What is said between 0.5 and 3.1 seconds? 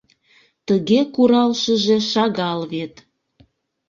Тыге куралшыже шагал вет.